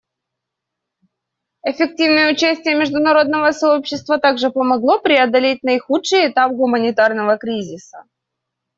Эффективное 1.63 2.33
участие 2.33 2.73
международного 2.73 3.51
сообщества 3.51 4.17
также 4.17 4.49
помогло 4.49 4.99
преодолеть 4.99 5.61
наихудший 5.61 6.27
этап 6.31 6.53
гуманитарного 6.53 7.37
кризиса. 7.37 8.05